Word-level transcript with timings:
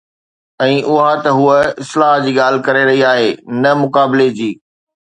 ۽ 0.63 0.71
اها 0.93 1.11
ته 1.23 1.29
هوءَ 1.41 1.59
اصلاح 1.85 2.15
جي 2.25 2.31
ڳالهه 2.41 2.65
ڪري 2.71 2.83
رهي 2.91 3.01
آهي، 3.13 3.29
نه 3.63 3.71
مقابلي 3.85 4.29
جي. 4.43 4.51